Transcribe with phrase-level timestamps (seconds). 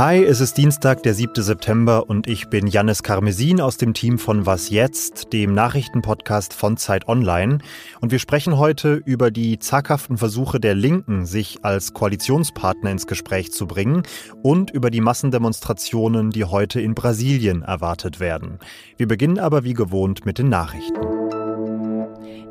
[0.00, 1.42] Hi, es ist Dienstag, der 7.
[1.42, 6.78] September und ich bin Jannis Karmesin aus dem Team von Was Jetzt, dem Nachrichtenpodcast von
[6.78, 7.58] Zeit Online.
[8.00, 13.52] Und wir sprechen heute über die zaghaften Versuche der Linken, sich als Koalitionspartner ins Gespräch
[13.52, 14.04] zu bringen
[14.42, 18.58] und über die Massendemonstrationen, die heute in Brasilien erwartet werden.
[18.96, 21.19] Wir beginnen aber wie gewohnt mit den Nachrichten.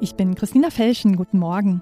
[0.02, 1.82] Ich bin Christina Felschen, guten Morgen.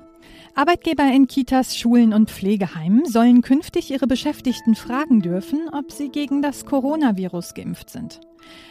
[0.56, 6.42] Arbeitgeber in Kitas, Schulen und Pflegeheimen sollen künftig ihre Beschäftigten fragen dürfen, ob sie gegen
[6.42, 8.20] das Coronavirus geimpft sind.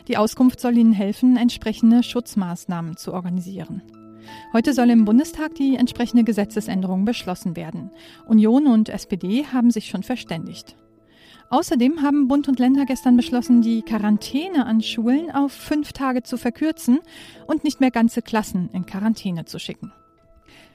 [0.09, 3.83] Die Auskunft soll ihnen helfen, entsprechende Schutzmaßnahmen zu organisieren.
[4.53, 7.93] Heute soll im Bundestag die entsprechende Gesetzesänderung beschlossen werden.
[8.27, 10.77] Union und SPD haben sich schon verständigt.
[11.49, 16.37] Außerdem haben Bund und Länder gestern beschlossen, die Quarantäne an Schulen auf fünf Tage zu
[16.37, 16.99] verkürzen
[17.47, 19.93] und nicht mehr ganze Klassen in Quarantäne zu schicken.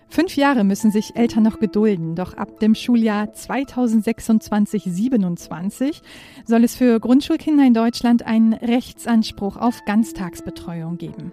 [0.07, 6.01] Fünf Jahre müssen sich Eltern noch gedulden, doch ab dem Schuljahr 2026-27
[6.45, 11.31] soll es für Grundschulkinder in Deutschland einen Rechtsanspruch auf Ganztagsbetreuung geben.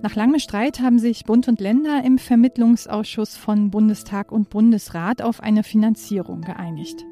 [0.00, 5.40] Nach langem Streit haben sich Bund und Länder im Vermittlungsausschuss von Bundestag und Bundesrat auf
[5.40, 7.04] eine Finanzierung geeinigt.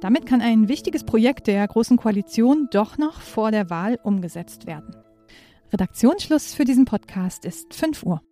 [0.00, 4.96] Damit kann ein wichtiges Projekt der Großen Koalition doch noch vor der Wahl umgesetzt werden.
[5.72, 8.22] Redaktionsschluss für diesen Podcast ist 5 Uhr.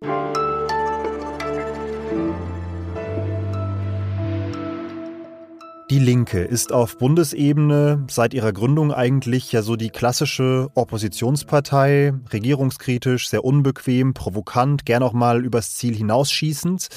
[5.89, 13.27] Die Linke ist auf Bundesebene seit ihrer Gründung eigentlich ja so die klassische Oppositionspartei, regierungskritisch,
[13.27, 16.89] sehr unbequem, provokant, gern auch mal übers Ziel hinausschießend.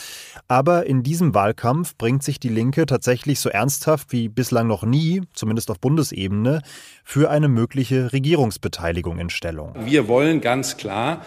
[0.46, 5.22] Aber in diesem Wahlkampf bringt sich die Linke tatsächlich so ernsthaft wie bislang noch nie,
[5.32, 6.60] zumindest auf Bundesebene,
[7.02, 9.72] für eine mögliche Regierungsbeteiligung in Stellung.
[9.86, 11.22] Wir wollen ganz klar,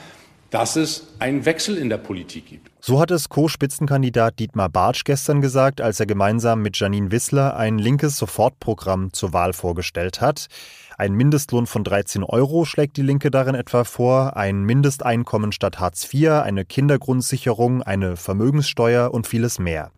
[0.55, 2.71] dass es einen Wechsel in der Politik gibt.
[2.79, 7.77] So hat es Co-Spitzenkandidat Dietmar Bartsch gestern gesagt, als er gemeinsam mit Janine Wissler ein
[7.77, 10.47] linkes Sofortprogramm zur Wahl vorgestellt hat.
[10.97, 16.07] Ein Mindestlohn von 13 Euro schlägt die Linke darin etwa vor, ein Mindesteinkommen statt Hartz
[16.13, 19.91] IV, eine Kindergrundsicherung, eine Vermögenssteuer und vieles mehr.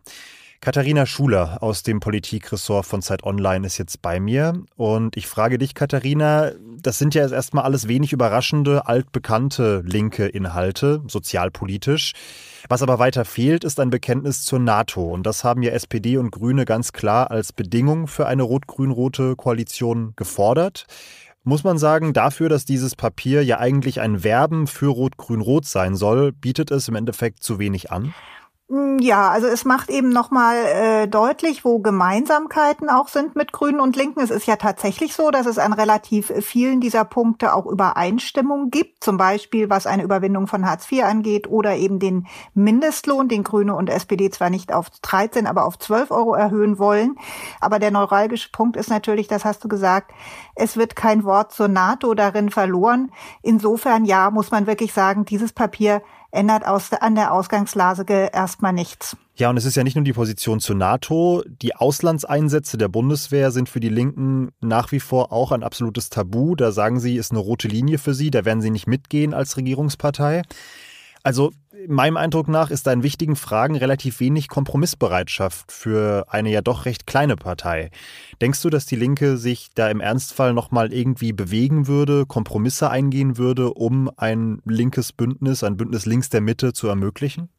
[0.59, 4.63] Katharina Schuler aus dem Politikressort von Zeit Online ist jetzt bei mir.
[4.75, 6.51] Und ich frage dich, Katharina,
[6.81, 12.13] das sind ja erstmal alles wenig überraschende, altbekannte linke Inhalte, sozialpolitisch.
[12.69, 15.03] Was aber weiter fehlt, ist ein Bekenntnis zur NATO.
[15.03, 20.13] Und das haben ja SPD und Grüne ganz klar als Bedingung für eine rot-grün-rote Koalition
[20.15, 20.87] gefordert.
[21.43, 26.33] Muss man sagen, dafür, dass dieses Papier ja eigentlich ein Werben für Rot-Grün-Rot sein soll,
[26.33, 28.13] bietet es im Endeffekt zu wenig an?
[28.69, 33.79] Mm, ja, also es macht eben nochmal äh, deutlich, wo Gemeinsamkeiten auch sind mit Grünen
[33.79, 34.19] und Linken.
[34.19, 39.05] Es ist ja tatsächlich so, dass es an relativ vielen dieser Punkte auch Übereinstimmung gibt,
[39.05, 43.73] zum Beispiel was eine Überwindung von Hartz IV angeht oder eben den Mindestlohn, den Grüne
[43.73, 47.15] und SPD zwar nicht auf 13, aber auf 12 Euro erhöhen wollen.
[47.61, 50.11] Aber der neuralgische Punkt ist natürlich, das hast du gesagt,
[50.55, 53.13] es wird kein Wort zur NATO darin verloren.
[53.41, 56.01] Insofern ja, muss man wirklich sagen, dieses Papier
[56.31, 59.17] ändert aus, an der Ausgangslage erstmal nichts.
[59.35, 61.43] Ja, und es ist ja nicht nur die Position zur NATO.
[61.47, 66.55] Die Auslandseinsätze der Bundeswehr sind für die Linken nach wie vor auch ein absolutes Tabu.
[66.55, 68.31] Da sagen sie, ist eine rote Linie für sie.
[68.31, 70.41] Da werden sie nicht mitgehen als Regierungspartei.
[71.21, 71.51] Also
[71.87, 76.85] meinem Eindruck nach ist da in wichtigen Fragen relativ wenig Kompromissbereitschaft für eine ja doch
[76.85, 77.89] recht kleine Partei.
[78.41, 83.37] Denkst du, dass die Linke sich da im Ernstfall nochmal irgendwie bewegen würde, Kompromisse eingehen
[83.37, 87.49] würde, um ein linkes Bündnis, ein Bündnis links der Mitte zu ermöglichen?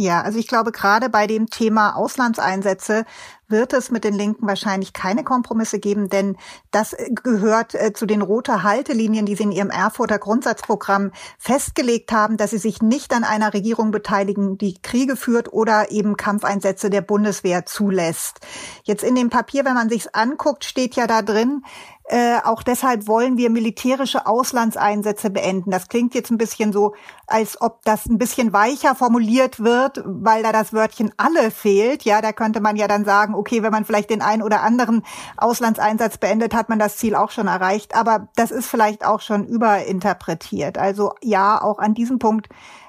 [0.00, 3.04] Ja, also ich glaube, gerade bei dem Thema Auslandseinsätze
[3.48, 6.36] wird es mit den Linken wahrscheinlich keine Kompromisse geben, denn
[6.70, 6.94] das
[7.24, 12.50] gehört äh, zu den roten Haltelinien, die sie in ihrem Erfurter Grundsatzprogramm festgelegt haben, dass
[12.50, 17.66] sie sich nicht an einer Regierung beteiligen, die Kriege führt oder eben Kampfeinsätze der Bundeswehr
[17.66, 18.38] zulässt.
[18.84, 21.64] Jetzt in dem Papier, wenn man sich's anguckt, steht ja da drin,
[22.10, 25.70] äh, auch deshalb wollen wir militärische Auslandseinsätze beenden.
[25.70, 26.94] Das klingt jetzt ein bisschen so,
[27.26, 32.04] als ob das ein bisschen weicher formuliert wird, weil da das Wörtchen alle fehlt.
[32.04, 35.04] Ja, da könnte man ja dann sagen, okay, wenn man vielleicht den einen oder anderen
[35.36, 37.94] Auslandseinsatz beendet, hat man das Ziel auch schon erreicht.
[37.94, 40.78] Aber das ist vielleicht auch schon überinterpretiert.
[40.78, 42.48] Also ja, auch an diesem Punkt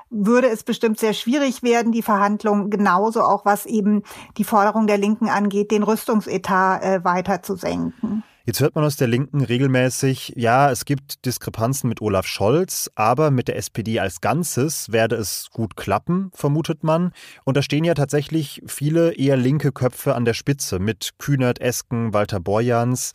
[0.09, 4.03] würde es bestimmt sehr schwierig werden, die Verhandlungen, genauso auch was eben
[4.37, 8.23] die Forderung der Linken angeht, den Rüstungsetat äh, weiter zu senken.
[8.49, 13.29] Jetzt hört man aus der Linken regelmäßig, ja, es gibt Diskrepanzen mit Olaf Scholz, aber
[13.29, 17.11] mit der SPD als Ganzes werde es gut klappen, vermutet man.
[17.43, 22.11] Und da stehen ja tatsächlich viele eher linke Köpfe an der Spitze mit Kühnert, Esken,
[22.11, 23.13] Walter Borjans.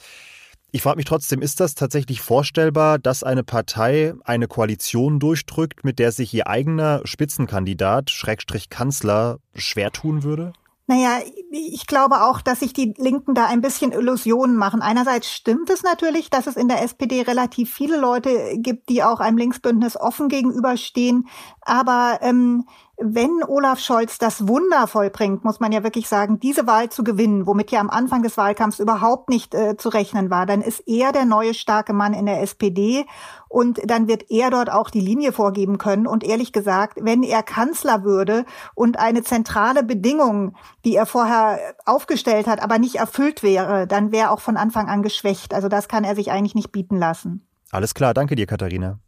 [0.70, 5.98] Ich frage mich trotzdem, ist das tatsächlich vorstellbar, dass eine Partei eine Koalition durchdrückt, mit
[5.98, 10.52] der sich ihr eigener Spitzenkandidat, Schrägstrich Kanzler, schwer tun würde?
[10.86, 11.20] Naja,
[11.50, 14.82] ich glaube auch, dass sich die Linken da ein bisschen Illusionen machen.
[14.82, 19.20] Einerseits stimmt es natürlich, dass es in der SPD relativ viele Leute gibt, die auch
[19.20, 21.26] einem Linksbündnis offen gegenüberstehen.
[21.62, 22.66] Aber ähm,
[22.96, 27.46] wenn Olaf Scholz das Wunder vollbringt, muss man ja wirklich sagen, diese Wahl zu gewinnen,
[27.46, 31.12] womit ja am Anfang des Wahlkampfs überhaupt nicht äh, zu rechnen war, dann ist er
[31.12, 33.05] der neue starke Mann in der SPD
[33.49, 36.06] und dann wird er dort auch die Linie vorgeben können.
[36.06, 38.44] Und ehrlich gesagt, wenn er Kanzler würde
[38.75, 40.55] und eine zentrale Bedingung,
[40.85, 45.02] die er vorher aufgestellt hat, aber nicht erfüllt wäre, dann wäre auch von Anfang an
[45.02, 45.52] geschwächt.
[45.52, 47.46] Also das kann er sich eigentlich nicht bieten lassen.
[47.70, 48.99] Alles klar, danke dir, Katharina.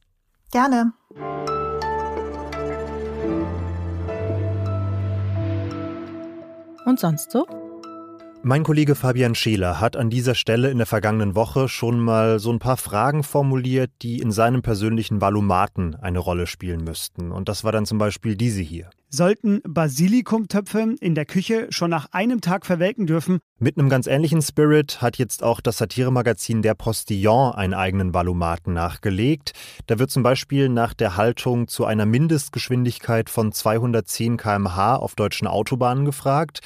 [0.50, 0.92] Gerne.
[6.96, 7.65] Und sonst so?
[8.48, 12.52] Mein Kollege Fabian Scheler hat an dieser Stelle in der vergangenen Woche schon mal so
[12.52, 17.32] ein paar Fragen formuliert, die in seinem persönlichen Valumaten eine Rolle spielen müssten.
[17.32, 18.88] Und das war dann zum Beispiel diese hier.
[19.08, 23.38] Sollten Basilikumtöpfe in der Küche schon nach einem Tag verwelken dürfen?
[23.58, 28.74] Mit einem ganz ähnlichen Spirit hat jetzt auch das Satiremagazin Der Postillon einen eigenen Valumaten
[28.74, 29.52] nachgelegt.
[29.86, 35.48] Da wird zum Beispiel nach der Haltung zu einer Mindestgeschwindigkeit von 210 km/h auf deutschen
[35.48, 36.60] Autobahnen gefragt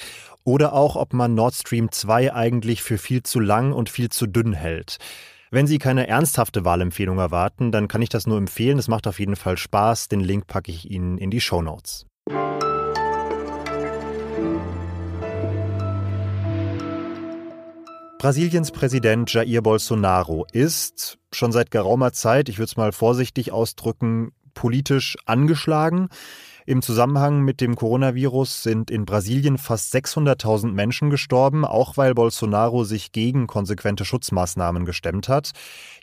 [0.45, 4.27] oder auch, ob man Nord Stream 2 eigentlich für viel zu lang und viel zu
[4.27, 4.99] dünn hält.
[5.51, 8.79] Wenn Sie keine ernsthafte Wahlempfehlung erwarten, dann kann ich das nur empfehlen.
[8.79, 10.09] Es macht auf jeden Fall Spaß.
[10.09, 12.07] Den Link packe ich Ihnen in die Show Notes.
[18.21, 24.33] Brasiliens Präsident Jair Bolsonaro ist schon seit geraumer Zeit, ich würde es mal vorsichtig ausdrücken,
[24.53, 26.11] politisch angeschlagen.
[26.71, 32.85] Im Zusammenhang mit dem Coronavirus sind in Brasilien fast 600.000 Menschen gestorben, auch weil Bolsonaro
[32.85, 35.51] sich gegen konsequente Schutzmaßnahmen gestemmt hat.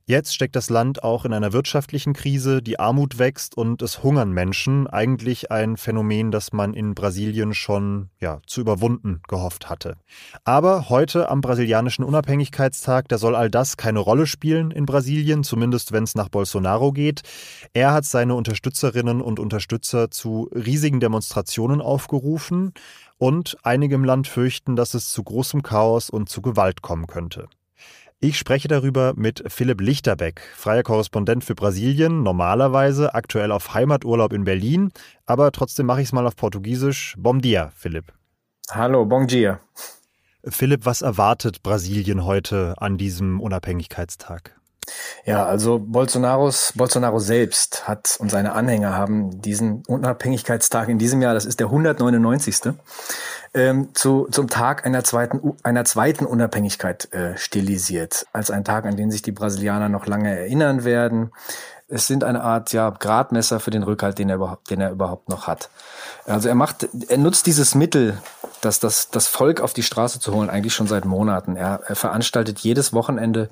[0.09, 4.31] Jetzt steckt das Land auch in einer wirtschaftlichen Krise, die Armut wächst und es hungern
[4.31, 4.87] Menschen.
[4.87, 9.97] Eigentlich ein Phänomen, das man in Brasilien schon ja, zu überwunden gehofft hatte.
[10.45, 15.91] Aber heute am brasilianischen Unabhängigkeitstag, da soll all das keine Rolle spielen in Brasilien, zumindest
[15.91, 17.23] wenn es nach Bolsonaro geht.
[17.73, 22.71] Er hat seine Unterstützerinnen und Unterstützer zu riesigen Demonstrationen aufgerufen
[23.17, 27.49] und einige im Land fürchten, dass es zu großem Chaos und zu Gewalt kommen könnte.
[28.19, 34.43] Ich spreche darüber mit Philipp Lichterbeck, freier Korrespondent für Brasilien, normalerweise aktuell auf Heimaturlaub in
[34.43, 34.89] Berlin,
[35.27, 37.13] aber trotzdem mache ich es mal auf Portugiesisch.
[37.19, 38.11] Bom dia, Philipp.
[38.71, 39.59] Hallo, bom dia.
[40.43, 44.56] Philipp, was erwartet Brasilien heute an diesem Unabhängigkeitstag?
[45.25, 51.33] Ja, also Bolsonaros, Bolsonaro selbst hat und seine Anhänger haben diesen Unabhängigkeitstag in diesem Jahr,
[51.33, 52.55] das ist der 199
[53.53, 58.27] ähm, zu, zum Tag einer zweiten, einer zweiten Unabhängigkeit äh, stilisiert.
[58.33, 61.31] Als ein Tag, an den sich die Brasilianer noch lange erinnern werden.
[61.89, 65.29] Es sind eine Art ja, Gradmesser für den Rückhalt, den er, überhaupt, den er überhaupt
[65.29, 65.69] noch hat.
[66.25, 68.17] Also er macht, er nutzt dieses Mittel,
[68.61, 71.55] das, das, das Volk auf die Straße zu holen, eigentlich schon seit Monaten.
[71.55, 73.49] Er, er veranstaltet jedes Wochenende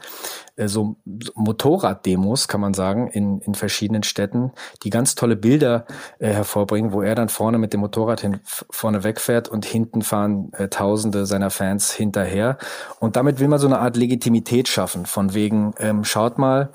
[0.56, 0.98] äh, so,
[1.36, 4.52] Motorraddemos, kann man sagen, in, in verschiedenen Städten,
[4.84, 5.86] die ganz tolle Bilder
[6.20, 10.52] äh, hervorbringen, wo er dann vorne mit dem Motorrad hin, vorne wegfährt und hinten fahren
[10.54, 12.58] äh, Tausende seiner Fans hinterher.
[13.00, 16.72] Und damit will man so eine Art Legitimität schaffen, von wegen, ähm, schaut mal,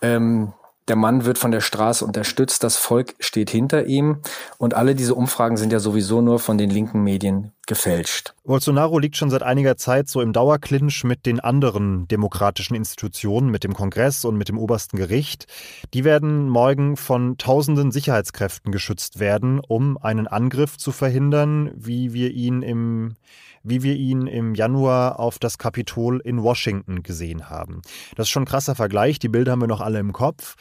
[0.00, 0.52] ähm,
[0.88, 4.18] der Mann wird von der Straße unterstützt, das Volk steht hinter ihm
[4.58, 8.34] und alle diese Umfragen sind ja sowieso nur von den linken Medien gefälscht.
[8.44, 13.64] Bolsonaro liegt schon seit einiger Zeit so im Dauerclinch mit den anderen demokratischen Institutionen, mit
[13.64, 15.46] dem Kongress und mit dem obersten Gericht.
[15.94, 22.30] Die werden morgen von tausenden Sicherheitskräften geschützt werden, um einen Angriff zu verhindern, wie wir
[22.30, 23.14] ihn im
[23.64, 27.82] wie wir ihn im Januar auf das Kapitol in Washington gesehen haben.
[28.14, 30.54] Das ist schon ein krasser Vergleich, die Bilder haben wir noch alle im Kopf.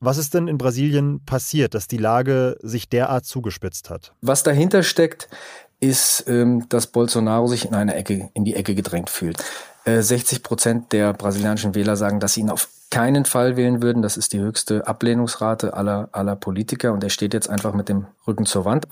[0.00, 4.12] Was ist denn in Brasilien passiert, dass die Lage sich derart zugespitzt hat?
[4.20, 5.28] Was dahinter steckt,
[5.80, 9.42] ist, ähm, dass Bolsonaro sich in eine Ecke, in die Ecke gedrängt fühlt.
[9.86, 14.02] 60 äh, Prozent der brasilianischen Wähler sagen, dass sie ihn auf keinen Fall wählen würden.
[14.02, 18.06] Das ist die höchste Ablehnungsrate aller, aller Politiker und er steht jetzt einfach mit dem
[18.24, 18.86] Rücken zur Wand.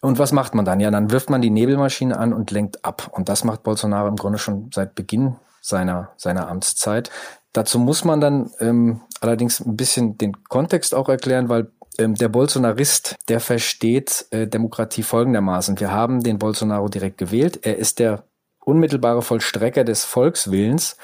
[0.00, 0.78] Und was macht man dann?
[0.78, 3.10] Ja, dann wirft man die Nebelmaschine an und lenkt ab.
[3.12, 7.10] Und das macht Bolsonaro im Grunde schon seit Beginn seiner, seiner Amtszeit.
[7.52, 12.28] Dazu muss man dann ähm, allerdings ein bisschen den Kontext auch erklären, weil ähm, der
[12.28, 15.80] Bolsonarist, der versteht äh, Demokratie folgendermaßen.
[15.80, 17.58] Wir haben den Bolsonaro direkt gewählt.
[17.66, 18.22] Er ist der
[18.68, 20.96] unmittelbare Vollstrecker des Volkswillens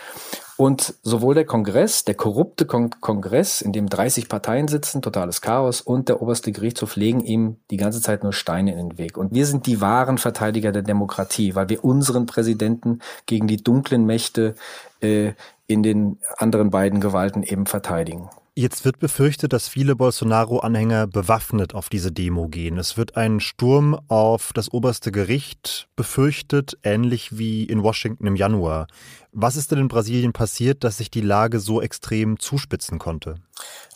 [0.56, 5.80] und sowohl der Kongress, der korrupte Kon Kongress, in dem 30 Parteien sitzen, totales Chaos,
[5.80, 9.16] und der oberste Gerichtshof legen ihm die ganze Zeit nur Steine in den Weg.
[9.16, 14.06] Und wir sind die wahren Verteidiger der Demokratie, weil wir unseren Präsidenten gegen die dunklen
[14.06, 14.54] Mächte
[15.00, 15.32] äh,
[15.66, 18.28] in den anderen beiden Gewalten eben verteidigen.
[18.56, 22.78] Jetzt wird befürchtet, dass viele Bolsonaro-Anhänger bewaffnet auf diese Demo gehen.
[22.78, 28.86] Es wird ein Sturm auf das oberste Gericht befürchtet, ähnlich wie in Washington im Januar.
[29.32, 33.34] Was ist denn in Brasilien passiert, dass sich die Lage so extrem zuspitzen konnte?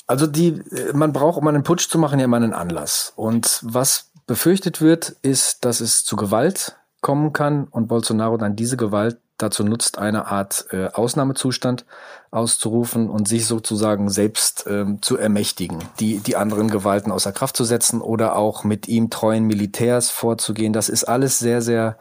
[0.08, 0.60] Also die,
[0.92, 3.12] man braucht, um einen Putsch zu machen, ja immer einen Anlass.
[3.14, 8.76] Und was befürchtet wird, ist, dass es zu Gewalt kommen kann und Bolsonaro dann diese
[8.76, 11.84] Gewalt dazu nutzt, eine Art äh, Ausnahmezustand
[12.30, 17.64] auszurufen und sich sozusagen selbst ähm, zu ermächtigen, die, die anderen Gewalten außer Kraft zu
[17.64, 20.72] setzen oder auch mit ihm treuen Militärs vorzugehen.
[20.72, 21.96] Das ist alles sehr, sehr,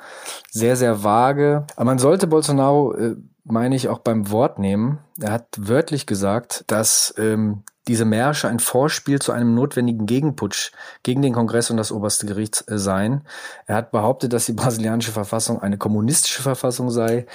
[0.50, 1.66] sehr, sehr vage.
[1.76, 3.16] Aber man sollte Bolsonaro, äh,
[3.46, 5.00] meine ich, auch beim Wort nehmen.
[5.20, 10.72] Er hat wörtlich gesagt, dass ähm, diese Märsche ein Vorspiel zu einem notwendigen Gegenputsch
[11.04, 13.22] gegen den Kongress und das oberste Gericht äh, seien.
[13.66, 17.26] Er hat behauptet, dass die brasilianische Verfassung eine kommunistische Verfassung sei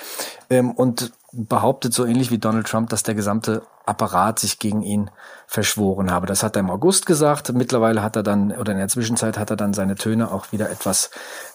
[0.50, 5.10] ähm, und behauptet so ähnlich wie Donald Trump, dass der gesamte Apparat sich gegen ihn
[5.46, 6.26] verschworen habe.
[6.26, 7.52] Das hat er im August gesagt.
[7.52, 10.70] Mittlerweile hat er dann, oder in der Zwischenzeit hat er dann seine Töne auch wieder
[10.70, 11.10] etwas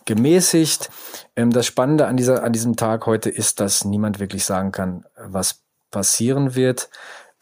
[0.05, 0.89] gemäßigt.
[1.36, 5.05] Ähm, das Spannende an, dieser, an diesem Tag heute ist, dass niemand wirklich sagen kann,
[5.15, 5.67] was
[5.98, 6.92] passieren wird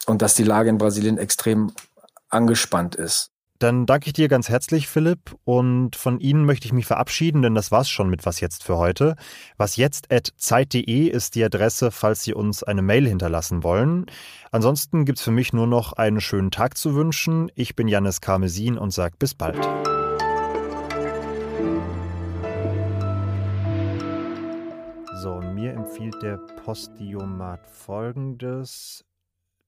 [0.05, 1.74] und dass die Lage in Brasilien extrem
[2.29, 3.31] angespannt ist.
[3.59, 7.53] Dann danke ich dir ganz herzlich, Philipp, und von Ihnen möchte ich mich verabschieden, denn
[7.53, 9.15] das war's schon mit Was jetzt für heute.
[9.57, 14.05] Was jetzt ist die Adresse, falls Sie uns eine Mail hinterlassen wollen.
[14.51, 17.51] Ansonsten gibt's für mich nur noch einen schönen Tag zu wünschen.
[17.55, 19.67] Ich bin Janis Karmesin und sage bis bald.
[25.95, 29.05] Empfiehlt der Postiomat folgendes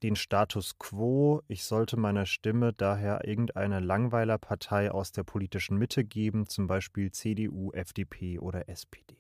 [0.04, 1.42] den Status quo.
[1.48, 7.72] Ich sollte meiner Stimme daher irgendeine Langweilerpartei aus der politischen Mitte geben, zum Beispiel CDU,
[7.72, 9.16] FDP oder SPD.